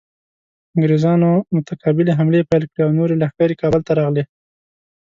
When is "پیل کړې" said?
2.49-2.81